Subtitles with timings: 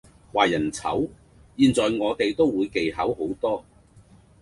[0.33, 1.07] 話人醜，
[1.57, 3.63] 現在我哋都會技巧好多